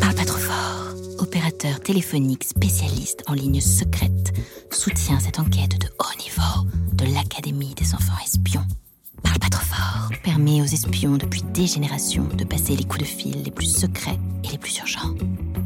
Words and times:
Parle 0.00 0.14
pas 0.14 0.24
trop 0.24 0.38
fort. 0.38 0.94
Opérateur 1.18 1.80
téléphonique 1.80 2.44
spécialiste 2.44 3.22
en 3.26 3.34
ligne 3.34 3.60
secrète 3.60 4.32
soutient 4.70 5.20
cette 5.20 5.38
enquête 5.38 5.80
de 5.80 5.86
haut 5.98 6.18
niveau 6.18 6.68
de 6.92 7.04
l'Académie 7.14 7.74
des 7.74 7.94
enfants 7.94 8.20
espions. 8.24 8.66
Parle 9.22 9.38
pas 9.38 9.48
trop 9.48 9.64
fort. 9.64 10.10
Permet 10.24 10.60
aux 10.60 10.66
espions 10.66 11.16
depuis 11.16 11.42
des 11.54 11.66
générations 11.66 12.24
de 12.24 12.44
passer 12.44 12.76
les 12.76 12.84
coups 12.84 13.00
de 13.00 13.04
fil 13.04 13.42
les 13.42 13.50
plus 13.50 13.72
secrets 13.72 14.18
et 14.44 14.48
les 14.48 14.58
plus 14.58 14.78
urgents. 14.78 15.14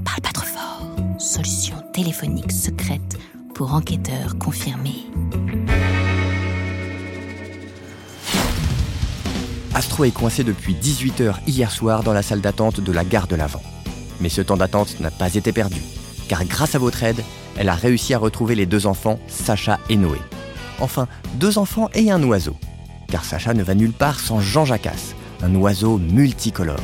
Parle 0.04 0.20
pas 0.22 0.32
trop 0.32 0.46
fort. 0.46 0.86
Solution 1.18 1.76
téléphonique 1.92 2.52
secrète 2.52 3.18
pour 3.54 3.72
enquêteurs 3.72 4.38
confirmés. 4.38 5.06
Astro 9.76 10.04
est 10.06 10.10
coincé 10.10 10.42
depuis 10.42 10.72
18h 10.74 11.34
hier 11.46 11.70
soir 11.70 12.02
dans 12.02 12.14
la 12.14 12.22
salle 12.22 12.40
d'attente 12.40 12.80
de 12.80 12.92
la 12.92 13.04
gare 13.04 13.26
de 13.26 13.36
l'Avent. 13.36 13.60
Mais 14.22 14.30
ce 14.30 14.40
temps 14.40 14.56
d'attente 14.56 14.98
n'a 15.00 15.10
pas 15.10 15.34
été 15.34 15.52
perdu, 15.52 15.82
car 16.28 16.46
grâce 16.46 16.74
à 16.74 16.78
votre 16.78 17.02
aide, 17.02 17.22
elle 17.58 17.68
a 17.68 17.74
réussi 17.74 18.14
à 18.14 18.18
retrouver 18.18 18.54
les 18.54 18.64
deux 18.64 18.86
enfants, 18.86 19.18
Sacha 19.28 19.78
et 19.90 19.96
Noé. 19.96 20.16
Enfin, 20.80 21.08
deux 21.34 21.58
enfants 21.58 21.90
et 21.92 22.10
un 22.10 22.22
oiseau, 22.22 22.56
car 23.08 23.22
Sacha 23.22 23.52
ne 23.52 23.62
va 23.62 23.74
nulle 23.74 23.92
part 23.92 24.18
sans 24.18 24.40
Jean 24.40 24.64
Jacasse, 24.64 25.14
un 25.42 25.54
oiseau 25.54 25.98
multicolore. 25.98 26.80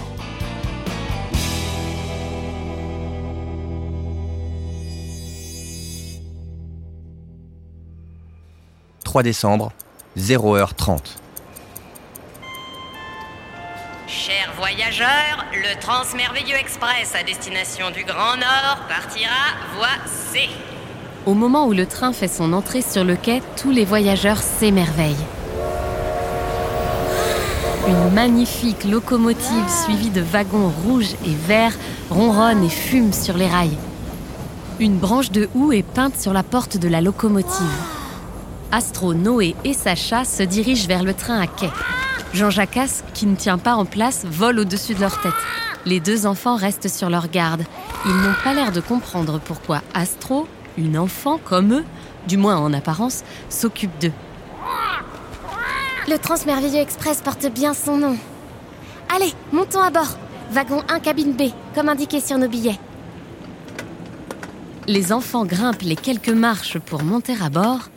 «3 9.04 9.22
décembre, 9.22 9.72
0h30. 10.18 11.21
Chers 14.12 14.52
voyageurs, 14.58 15.42
le 15.54 15.80
Transmerveilleux 15.80 16.56
Express 16.56 17.14
à 17.18 17.22
destination 17.22 17.90
du 17.90 18.04
Grand 18.04 18.36
Nord 18.36 18.80
partira 18.86 19.30
voie 19.74 19.86
C. 20.06 20.50
Au 21.24 21.32
moment 21.32 21.66
où 21.66 21.72
le 21.72 21.86
train 21.86 22.12
fait 22.12 22.28
son 22.28 22.52
entrée 22.52 22.82
sur 22.82 23.04
le 23.04 23.16
quai, 23.16 23.40
tous 23.56 23.70
les 23.70 23.86
voyageurs 23.86 24.42
s'émerveillent. 24.42 25.16
Une 27.88 28.10
magnifique 28.12 28.84
locomotive 28.84 29.68
suivie 29.86 30.10
de 30.10 30.20
wagons 30.20 30.70
rouges 30.84 31.14
et 31.24 31.34
verts 31.34 31.78
ronronne 32.10 32.64
et 32.64 32.68
fume 32.68 33.14
sur 33.14 33.38
les 33.38 33.48
rails. 33.48 33.78
Une 34.78 34.98
branche 34.98 35.30
de 35.30 35.48
houx 35.54 35.72
est 35.72 35.82
peinte 35.82 36.20
sur 36.20 36.34
la 36.34 36.42
porte 36.42 36.76
de 36.76 36.88
la 36.88 37.00
locomotive. 37.00 37.80
Astro, 38.72 39.14
Noé 39.14 39.56
et 39.64 39.72
Sacha 39.72 40.26
se 40.26 40.42
dirigent 40.42 40.86
vers 40.86 41.02
le 41.02 41.14
train 41.14 41.40
à 41.40 41.46
quai. 41.46 41.70
Jean 42.34 42.48
Jacasse, 42.48 43.04
qui 43.12 43.26
ne 43.26 43.36
tient 43.36 43.58
pas 43.58 43.74
en 43.74 43.84
place, 43.84 44.24
vole 44.24 44.60
au-dessus 44.60 44.94
de 44.94 45.00
leur 45.00 45.20
tête. 45.20 45.32
Les 45.84 46.00
deux 46.00 46.26
enfants 46.26 46.56
restent 46.56 46.88
sur 46.88 47.10
leur 47.10 47.28
garde. 47.28 47.64
Ils 48.06 48.16
n'ont 48.16 48.34
pas 48.42 48.54
l'air 48.54 48.72
de 48.72 48.80
comprendre 48.80 49.38
pourquoi 49.38 49.82
Astro, 49.92 50.48
une 50.78 50.96
enfant 50.96 51.38
comme 51.38 51.72
eux, 51.72 51.84
du 52.26 52.38
moins 52.38 52.56
en 52.56 52.72
apparence, 52.72 53.22
s'occupe 53.50 53.98
d'eux. 54.00 54.12
Le 56.08 56.16
Transmerveilleux 56.16 56.80
Express 56.80 57.20
porte 57.20 57.46
bien 57.46 57.74
son 57.74 57.98
nom. 57.98 58.16
Allez, 59.14 59.32
montons 59.52 59.82
à 59.82 59.90
bord. 59.90 60.16
Wagon 60.50 60.82
1, 60.88 61.00
cabine 61.00 61.32
B, 61.32 61.50
comme 61.74 61.88
indiqué 61.88 62.20
sur 62.20 62.38
nos 62.38 62.48
billets. 62.48 62.78
Les 64.86 65.12
enfants 65.12 65.44
grimpent 65.44 65.82
les 65.82 65.96
quelques 65.96 66.28
marches 66.28 66.78
pour 66.78 67.02
monter 67.02 67.36
à 67.40 67.50
bord 67.50 67.90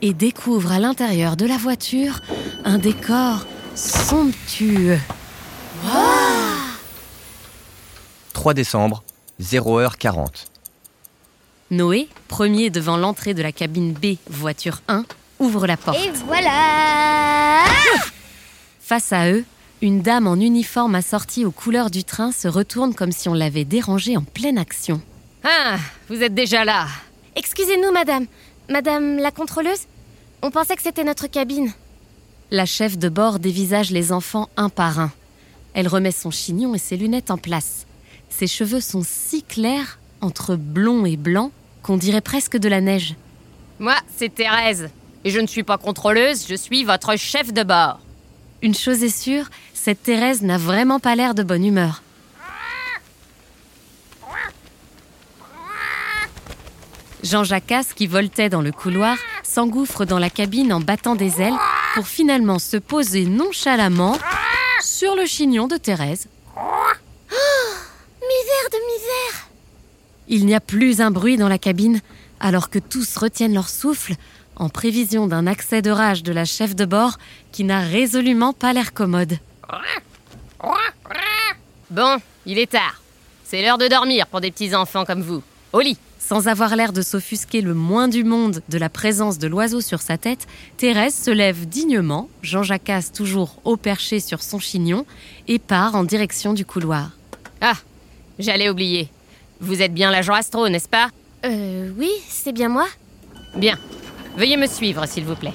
et 0.00 0.14
découvrent 0.14 0.72
à 0.72 0.78
l'intérieur 0.78 1.36
de 1.36 1.44
la 1.44 1.58
voiture 1.58 2.20
un 2.64 2.78
décor 2.78 3.46
somptueux. 3.74 4.98
3 8.32 8.54
décembre, 8.54 9.02
0h40. 9.40 10.46
Noé, 11.70 12.08
premier 12.28 12.70
devant 12.70 12.96
l'entrée 12.96 13.34
de 13.34 13.42
la 13.42 13.52
cabine 13.52 13.92
B, 13.92 14.16
voiture 14.28 14.80
1, 14.88 15.04
ouvre 15.38 15.66
la 15.66 15.76
porte. 15.76 15.98
Et 15.98 16.10
voilà 16.26 17.64
Face 18.80 19.12
à 19.12 19.30
eux, 19.30 19.44
une 19.82 20.02
dame 20.02 20.26
en 20.26 20.34
uniforme 20.34 20.94
assortie 20.94 21.44
aux 21.44 21.52
couleurs 21.52 21.90
du 21.90 22.02
train 22.02 22.32
se 22.32 22.48
retourne 22.48 22.94
comme 22.94 23.12
si 23.12 23.28
on 23.28 23.34
l'avait 23.34 23.64
dérangée 23.64 24.16
en 24.16 24.22
pleine 24.22 24.58
action. 24.58 25.00
Ah, 25.44 25.76
vous 26.08 26.22
êtes 26.22 26.34
déjà 26.34 26.64
là. 26.64 26.86
Excusez-nous, 27.36 27.92
madame. 27.92 28.26
Madame 28.68 29.16
la 29.18 29.30
contrôleuse 29.30 29.86
On 30.42 30.50
pensait 30.50 30.76
que 30.76 30.82
c'était 30.82 31.04
notre 31.04 31.28
cabine. 31.28 31.72
La 32.52 32.66
chef 32.66 32.98
de 32.98 33.08
bord 33.08 33.38
dévisage 33.38 33.92
les 33.92 34.10
enfants 34.10 34.48
un 34.56 34.70
par 34.70 34.98
un. 34.98 35.12
Elle 35.72 35.86
remet 35.86 36.10
son 36.10 36.32
chignon 36.32 36.74
et 36.74 36.78
ses 36.78 36.96
lunettes 36.96 37.30
en 37.30 37.36
place. 37.36 37.86
Ses 38.28 38.48
cheveux 38.48 38.80
sont 38.80 39.02
si 39.06 39.44
clairs, 39.44 40.00
entre 40.20 40.56
blond 40.56 41.06
et 41.06 41.16
blanc, 41.16 41.52
qu'on 41.84 41.96
dirait 41.96 42.20
presque 42.20 42.56
de 42.56 42.68
la 42.68 42.80
neige. 42.80 43.14
Moi, 43.78 43.94
c'est 44.16 44.34
Thérèse. 44.34 44.90
Et 45.22 45.30
je 45.30 45.38
ne 45.38 45.46
suis 45.46 45.62
pas 45.62 45.78
contrôleuse, 45.78 46.46
je 46.48 46.56
suis 46.56 46.82
votre 46.82 47.16
chef 47.16 47.52
de 47.52 47.62
bord. 47.62 48.00
Une 48.62 48.74
chose 48.74 49.04
est 49.04 49.16
sûre, 49.16 49.48
cette 49.72 50.02
Thérèse 50.02 50.42
n'a 50.42 50.58
vraiment 50.58 50.98
pas 50.98 51.14
l'air 51.14 51.36
de 51.36 51.44
bonne 51.44 51.64
humeur. 51.64 52.02
Jean 57.22 57.44
Jacasse, 57.44 57.92
qui 57.92 58.08
voltait 58.08 58.48
dans 58.48 58.62
le 58.62 58.72
couloir, 58.72 59.16
s'engouffre 59.44 60.04
dans 60.04 60.18
la 60.18 60.30
cabine 60.30 60.72
en 60.72 60.80
battant 60.80 61.14
des 61.14 61.40
ailes 61.40 61.54
pour 61.94 62.06
finalement 62.06 62.58
se 62.58 62.76
poser 62.76 63.24
nonchalamment 63.24 64.16
sur 64.82 65.14
le 65.16 65.26
chignon 65.26 65.66
de 65.66 65.76
Thérèse. 65.76 66.28
Misère 67.30 68.70
de 68.72 68.78
misère 68.92 69.48
Il 70.28 70.46
n'y 70.46 70.54
a 70.54 70.60
plus 70.60 71.00
un 71.00 71.10
bruit 71.10 71.36
dans 71.36 71.48
la 71.48 71.58
cabine, 71.58 72.00
alors 72.38 72.70
que 72.70 72.78
tous 72.78 73.16
retiennent 73.16 73.54
leur 73.54 73.68
souffle 73.68 74.14
en 74.56 74.68
prévision 74.68 75.26
d'un 75.26 75.46
accès 75.46 75.82
de 75.82 75.90
rage 75.90 76.22
de 76.22 76.32
la 76.32 76.44
chef 76.44 76.76
de 76.76 76.84
bord 76.84 77.18
qui 77.50 77.64
n'a 77.64 77.80
résolument 77.80 78.52
pas 78.52 78.72
l'air 78.72 78.92
commode. 78.92 79.38
Bon, 81.90 82.18
il 82.46 82.58
est 82.58 82.70
tard. 82.70 83.00
C'est 83.44 83.62
l'heure 83.62 83.78
de 83.78 83.88
dormir 83.88 84.26
pour 84.28 84.40
des 84.40 84.50
petits 84.50 84.74
enfants 84.74 85.04
comme 85.04 85.22
vous. 85.22 85.42
Au 85.72 85.80
lit. 85.80 85.98
Sans 86.30 86.46
avoir 86.46 86.76
l'air 86.76 86.92
de 86.92 87.02
s'offusquer 87.02 87.60
le 87.60 87.74
moins 87.74 88.06
du 88.06 88.22
monde 88.22 88.62
de 88.68 88.78
la 88.78 88.88
présence 88.88 89.38
de 89.38 89.48
l'oiseau 89.48 89.80
sur 89.80 90.00
sa 90.00 90.16
tête, 90.16 90.46
Thérèse 90.76 91.16
se 91.16 91.32
lève 91.32 91.68
dignement, 91.68 92.28
Jean 92.40 92.62
Jacasse 92.62 93.10
toujours 93.10 93.56
au 93.64 93.76
perché 93.76 94.20
sur 94.20 94.40
son 94.40 94.60
chignon, 94.60 95.06
et 95.48 95.58
part 95.58 95.96
en 95.96 96.04
direction 96.04 96.52
du 96.52 96.64
couloir. 96.64 97.10
Ah, 97.60 97.74
j'allais 98.38 98.70
oublier. 98.70 99.08
Vous 99.58 99.82
êtes 99.82 99.92
bien 99.92 100.12
l'agent 100.12 100.34
Astro, 100.34 100.68
n'est-ce 100.68 100.88
pas? 100.88 101.08
Euh, 101.44 101.90
oui, 101.98 102.12
c'est 102.28 102.52
bien 102.52 102.68
moi 102.68 102.86
Bien. 103.56 103.76
Veuillez 104.36 104.56
me 104.56 104.68
suivre, 104.68 105.06
s'il 105.06 105.24
vous 105.24 105.34
plaît. 105.34 105.54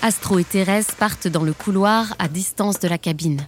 Astro 0.00 0.38
et 0.38 0.44
Thérèse 0.44 0.92
partent 0.98 1.28
dans 1.28 1.44
le 1.44 1.52
couloir 1.52 2.14
à 2.18 2.28
distance 2.28 2.80
de 2.80 2.88
la 2.88 2.96
cabine. 2.96 3.44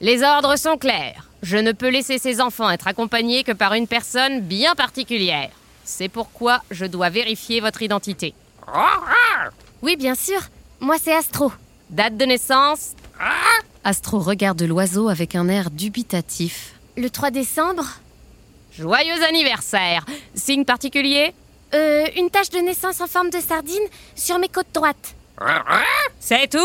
Les 0.00 0.24
ordres 0.24 0.56
sont 0.56 0.76
clairs. 0.76 1.30
Je 1.44 1.56
ne 1.56 1.70
peux 1.70 1.88
laisser 1.88 2.18
ces 2.18 2.40
enfants 2.40 2.68
être 2.68 2.88
accompagnés 2.88 3.44
que 3.44 3.52
par 3.52 3.74
une 3.74 3.86
personne 3.86 4.40
bien 4.40 4.74
particulière. 4.74 5.50
C'est 5.84 6.08
pourquoi 6.08 6.62
je 6.70 6.86
dois 6.86 7.10
vérifier 7.10 7.60
votre 7.60 7.82
identité. 7.82 8.34
Oui, 9.82 9.96
bien 9.96 10.14
sûr. 10.14 10.40
Moi, 10.80 10.96
c'est 11.02 11.14
Astro. 11.14 11.52
Date 11.90 12.16
de 12.16 12.24
naissance 12.24 12.92
Astro 13.84 14.18
regarde 14.18 14.62
l'oiseau 14.62 15.08
avec 15.08 15.34
un 15.34 15.48
air 15.48 15.70
dubitatif. 15.70 16.72
Le 16.96 17.10
3 17.10 17.30
décembre 17.30 17.84
Joyeux 18.76 19.22
anniversaire 19.28 20.04
Signe 20.34 20.64
particulier 20.64 21.34
Euh, 21.74 22.06
une 22.16 22.30
tache 22.30 22.50
de 22.50 22.58
naissance 22.58 23.00
en 23.00 23.06
forme 23.08 23.30
de 23.30 23.40
sardine 23.40 23.82
sur 24.14 24.38
mes 24.38 24.48
côtes 24.48 24.72
droites. 24.72 25.14
C'est 26.20 26.48
tout 26.48 26.58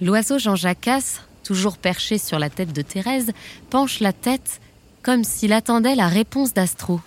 L'oiseau 0.00 0.38
Jean 0.38 0.56
Jacasse, 0.56 1.20
toujours 1.44 1.76
perché 1.76 2.16
sur 2.16 2.38
la 2.38 2.48
tête 2.48 2.72
de 2.72 2.80
Thérèse, 2.80 3.32
penche 3.68 4.00
la 4.00 4.14
tête 4.14 4.60
comme 5.02 5.24
s'il 5.24 5.52
attendait 5.52 5.94
la 5.94 6.08
réponse 6.08 6.54
d'Astro. 6.54 7.00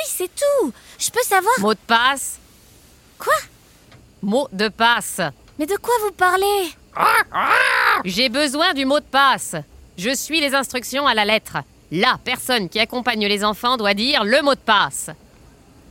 Oui, 0.00 0.06
c'est 0.08 0.30
tout. 0.34 0.72
Je 0.98 1.10
peux 1.10 1.22
savoir. 1.22 1.52
Mot 1.60 1.74
de 1.74 1.78
passe 1.86 2.38
Quoi? 3.18 3.34
Mot 4.22 4.48
de 4.52 4.68
passe 4.68 5.20
Mais 5.58 5.66
de 5.66 5.76
quoi 5.76 5.92
vous 6.02 6.12
parlez? 6.12 6.72
J'ai 8.04 8.28
besoin 8.28 8.72
du 8.72 8.86
mot 8.86 9.00
de 9.00 9.04
passe. 9.04 9.56
Je 9.98 10.14
suis 10.14 10.40
les 10.40 10.54
instructions 10.54 11.06
à 11.06 11.14
la 11.14 11.24
lettre. 11.26 11.58
La 11.92 12.18
personne 12.24 12.68
qui 12.68 12.78
accompagne 12.80 13.26
les 13.26 13.44
enfants 13.44 13.76
doit 13.76 13.94
dire 13.94 14.24
le 14.24 14.40
mot 14.42 14.54
de 14.54 14.60
passe. 14.60 15.10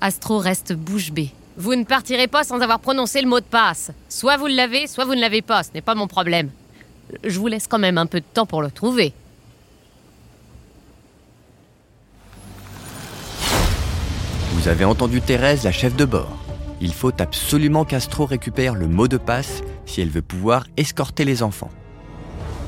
Astro 0.02 0.40
reste 0.40 0.74
bouche 0.74 1.12
bée. 1.12 1.32
Vous 1.58 1.76
ne 1.76 1.84
partirez 1.84 2.28
pas 2.28 2.44
sans 2.44 2.62
avoir 2.62 2.80
prononcé 2.80 3.22
le 3.22 3.28
mot 3.28 3.42
de 3.42 3.46
passe. 3.46 3.92
Soit 4.08 4.38
vous 4.38 4.48
l'avez, 4.48 4.88
soit 4.88 5.06
vous 5.06 5.16
ne 5.16 5.22
l'avez 5.22 5.42
pas. 5.42 5.62
Ce 5.62 5.70
n'est 5.74 5.82
pas 5.82 5.96
mon 5.96 6.08
problème. 6.08 6.50
Je 7.24 7.38
vous 7.40 7.48
laisse 7.48 7.68
quand 7.68 7.80
même 7.80 7.98
un 7.98 8.06
peu 8.06 8.22
de 8.22 8.26
temps 8.34 8.46
pour 8.46 8.62
le 8.62 8.72
trouver. 8.72 9.14
Vous 14.60 14.68
avez 14.68 14.84
entendu 14.84 15.22
Thérèse, 15.22 15.64
la 15.64 15.72
chef 15.72 15.96
de 15.96 16.04
bord. 16.04 16.38
Il 16.82 16.94
faut 16.94 17.14
absolument 17.22 17.86
qu'Astro 17.86 18.26
récupère 18.26 18.76
le 18.76 18.90
mot 18.90 19.08
de 19.08 19.16
passe 19.16 19.62
si 19.86 20.02
elle 20.02 20.10
veut 20.10 20.22
pouvoir 20.22 20.66
escorter 20.76 21.24
les 21.24 21.44
enfants. 21.44 21.70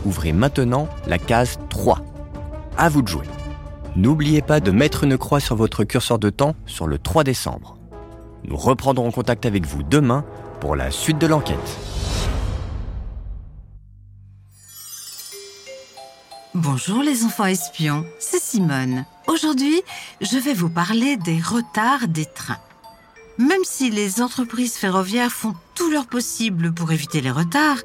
Ouvrez 0.05 0.31
maintenant 0.31 0.88
la 1.05 1.17
case 1.17 1.59
3. 1.69 1.99
À 2.77 2.88
vous 2.88 3.01
de 3.01 3.09
jouer. 3.09 3.25
N'oubliez 3.97 4.41
pas 4.41 4.61
de 4.61 4.71
mettre 4.71 5.03
une 5.03 5.17
croix 5.17 5.41
sur 5.41 5.57
votre 5.57 5.83
curseur 5.83 6.17
de 6.17 6.29
temps 6.29 6.55
sur 6.65 6.88
le 6.88 6.97
3 6.97 7.25
décembre. 7.25 7.75
Nous 8.45 8.55
reprendrons 8.55 9.11
contact 9.11 9.45
avec 9.45 9.65
vous 9.65 9.83
demain 9.83 10.23
pour 10.61 10.77
la 10.77 10.91
suite 10.91 11.19
de 11.19 11.27
l'enquête. 11.27 11.77
Bonjour 16.53 17.01
les 17.01 17.24
enfants 17.24 17.45
espions, 17.45 18.06
c'est 18.19 18.42
Simone. 18.42 19.06
Aujourd'hui, 19.27 19.81
je 20.19 20.38
vais 20.38 20.53
vous 20.53 20.69
parler 20.69 21.15
des 21.15 21.39
retards 21.39 22.09
des 22.09 22.25
trains. 22.25 22.59
Même 23.38 23.63
si 23.63 23.89
les 23.89 24.21
entreprises 24.21 24.75
ferroviaires 24.75 25.31
font 25.31 25.56
tout 25.75 25.89
leur 25.89 26.07
possible 26.07 26.74
pour 26.74 26.92
éviter 26.92 27.21
les 27.21 27.31
retards, 27.31 27.77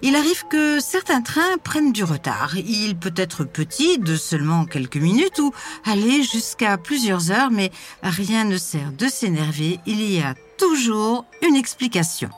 il 0.00 0.16
arrive 0.16 0.42
que 0.48 0.80
certains 0.80 1.20
trains 1.20 1.58
prennent 1.62 1.92
du 1.92 2.02
retard. 2.02 2.56
Il 2.56 2.96
peut 2.96 3.12
être 3.14 3.44
petit, 3.44 3.98
de 3.98 4.16
seulement 4.16 4.64
quelques 4.64 4.96
minutes, 4.96 5.38
ou 5.38 5.52
aller 5.84 6.22
jusqu'à 6.22 6.78
plusieurs 6.78 7.30
heures, 7.30 7.50
mais 7.50 7.70
rien 8.02 8.44
ne 8.44 8.56
sert 8.56 8.92
de 8.92 9.06
s'énerver, 9.06 9.80
il 9.84 10.00
y 10.00 10.22
a 10.22 10.34
toujours 10.56 11.26
une 11.46 11.56
explication. 11.56 12.30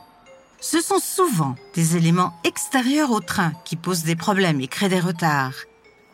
Ce 0.60 0.80
sont 0.80 0.98
souvent 0.98 1.54
des 1.74 1.96
éléments 1.96 2.34
extérieurs 2.42 3.12
au 3.12 3.20
train 3.20 3.52
qui 3.64 3.76
posent 3.76 4.02
des 4.02 4.16
problèmes 4.16 4.60
et 4.60 4.66
créent 4.66 4.88
des 4.88 4.98
retards 4.98 5.54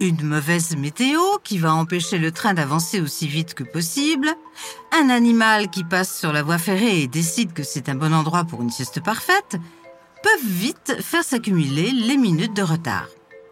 une 0.06 0.24
mauvaise 0.24 0.76
météo 0.76 1.20
qui 1.44 1.58
va 1.58 1.74
empêcher 1.74 2.18
le 2.18 2.32
train 2.32 2.54
d'avancer 2.54 3.00
aussi 3.00 3.28
vite 3.28 3.54
que 3.54 3.64
possible, 3.64 4.28
un 4.92 5.10
animal 5.10 5.70
qui 5.70 5.84
passe 5.84 6.18
sur 6.18 6.32
la 6.32 6.42
voie 6.42 6.58
ferrée 6.58 7.02
et 7.02 7.06
décide 7.06 7.52
que 7.52 7.62
c'est 7.62 7.88
un 7.88 7.94
bon 7.94 8.12
endroit 8.12 8.44
pour 8.44 8.62
une 8.62 8.70
sieste 8.70 9.02
parfaite, 9.02 9.56
peuvent 10.22 10.46
vite 10.46 10.96
faire 11.00 11.24
s'accumuler 11.24 11.90
les 11.92 12.16
minutes 12.16 12.54
de 12.54 12.62
retard. 12.62 13.08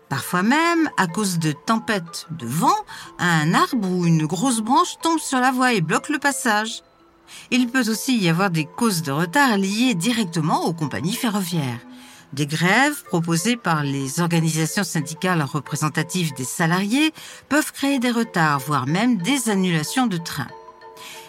Parfois 0.08 0.42
même, 0.42 0.90
à 0.96 1.06
cause 1.06 1.38
de 1.38 1.52
tempêtes 1.52 2.26
de 2.30 2.46
vent, 2.46 2.84
un 3.18 3.54
arbre 3.54 3.88
ou 3.88 4.04
une 4.04 4.26
grosse 4.26 4.60
branche 4.60 4.98
tombe 5.02 5.20
sur 5.20 5.38
la 5.38 5.52
voie 5.52 5.72
et 5.72 5.80
bloque 5.80 6.08
le 6.08 6.18
passage. 6.18 6.82
Il 7.52 7.68
peut 7.68 7.88
aussi 7.88 8.18
y 8.18 8.28
avoir 8.28 8.50
des 8.50 8.64
causes 8.64 9.02
de 9.02 9.12
retard 9.12 9.56
liées 9.56 9.94
directement 9.94 10.64
aux 10.66 10.72
compagnies 10.72 11.14
ferroviaires. 11.14 11.80
Des 12.32 12.46
grèves 12.46 13.02
proposées 13.04 13.56
par 13.56 13.82
les 13.82 14.20
organisations 14.20 14.84
syndicales 14.84 15.42
représentatives 15.42 16.32
des 16.34 16.44
salariés 16.44 17.12
peuvent 17.48 17.72
créer 17.72 17.98
des 17.98 18.12
retards, 18.12 18.60
voire 18.60 18.86
même 18.86 19.18
des 19.18 19.50
annulations 19.50 20.06
de 20.06 20.16
trains. 20.16 20.50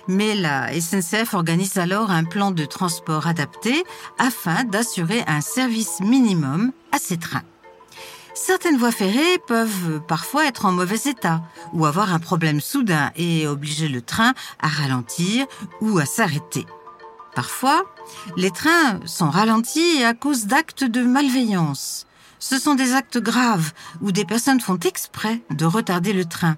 Mais 0.07 0.35
la 0.35 0.69
SNCF 0.79 1.33
organise 1.33 1.77
alors 1.77 2.11
un 2.11 2.23
plan 2.23 2.51
de 2.51 2.65
transport 2.65 3.27
adapté 3.27 3.83
afin 4.19 4.63
d'assurer 4.63 5.23
un 5.27 5.41
service 5.41 5.99
minimum 6.01 6.71
à 6.91 6.97
ces 6.99 7.17
trains. 7.17 7.43
Certaines 8.33 8.77
voies 8.77 8.91
ferrées 8.91 9.37
peuvent 9.47 10.01
parfois 10.07 10.47
être 10.47 10.65
en 10.65 10.71
mauvais 10.71 11.09
état 11.09 11.41
ou 11.73 11.85
avoir 11.85 12.13
un 12.13 12.19
problème 12.19 12.61
soudain 12.61 13.11
et 13.15 13.47
obliger 13.47 13.87
le 13.87 14.01
train 14.01 14.33
à 14.59 14.67
ralentir 14.67 15.45
ou 15.81 15.97
à 15.99 16.05
s'arrêter. 16.05 16.65
Parfois, 17.35 17.83
les 18.37 18.51
trains 18.51 18.99
sont 19.05 19.29
ralentis 19.29 20.03
à 20.03 20.13
cause 20.13 20.45
d'actes 20.45 20.83
de 20.83 21.03
malveillance. 21.03 22.05
Ce 22.39 22.59
sont 22.59 22.75
des 22.75 22.93
actes 22.93 23.19
graves 23.19 23.71
où 24.01 24.11
des 24.11 24.25
personnes 24.25 24.59
font 24.59 24.79
exprès 24.79 25.41
de 25.51 25.65
retarder 25.65 26.11
le 26.11 26.25
train. 26.25 26.57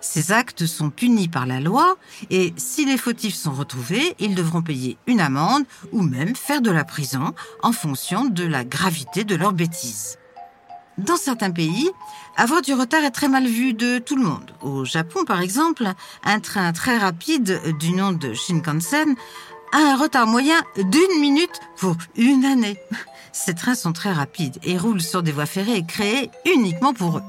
Ces 0.00 0.32
actes 0.32 0.64
sont 0.66 0.90
punis 0.90 1.28
par 1.28 1.44
la 1.44 1.60
loi 1.60 1.96
et 2.30 2.54
si 2.56 2.84
les 2.84 2.96
fautifs 2.96 3.34
sont 3.34 3.52
retrouvés, 3.52 4.14
ils 4.18 4.34
devront 4.34 4.62
payer 4.62 4.96
une 5.06 5.20
amende 5.20 5.64
ou 5.92 6.02
même 6.02 6.36
faire 6.36 6.62
de 6.62 6.70
la 6.70 6.84
prison 6.84 7.34
en 7.62 7.72
fonction 7.72 8.24
de 8.24 8.44
la 8.44 8.64
gravité 8.64 9.24
de 9.24 9.34
leur 9.34 9.52
bêtise. 9.52 10.18
Dans 10.98 11.16
certains 11.16 11.52
pays, 11.52 11.90
avoir 12.36 12.62
du 12.62 12.74
retard 12.74 13.04
est 13.04 13.12
très 13.12 13.28
mal 13.28 13.46
vu 13.46 13.72
de 13.72 13.98
tout 13.98 14.16
le 14.16 14.24
monde. 14.24 14.50
Au 14.62 14.84
Japon, 14.84 15.24
par 15.24 15.40
exemple, 15.40 15.84
un 16.24 16.40
train 16.40 16.72
très 16.72 16.98
rapide 16.98 17.60
du 17.78 17.92
nom 17.92 18.12
de 18.12 18.34
Shinkansen 18.34 19.14
a 19.72 19.78
un 19.78 19.96
retard 19.96 20.26
moyen 20.26 20.60
d'une 20.76 21.20
minute 21.20 21.60
pour 21.76 21.96
une 22.16 22.44
année. 22.44 22.76
Ces 23.32 23.54
trains 23.54 23.74
sont 23.74 23.92
très 23.92 24.12
rapides 24.12 24.58
et 24.64 24.78
roulent 24.78 25.00
sur 25.00 25.22
des 25.22 25.32
voies 25.32 25.46
ferrées 25.46 25.84
créées 25.86 26.30
uniquement 26.44 26.92
pour 26.92 27.18
eux. 27.18 27.22